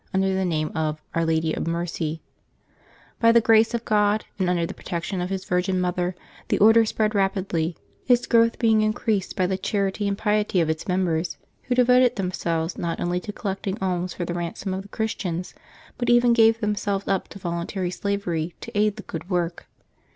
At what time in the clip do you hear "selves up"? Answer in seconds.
16.73-17.27